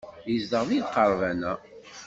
Yezdeɣ 0.29 0.63
deg 0.69 0.81
lqerban-a. 0.83 1.53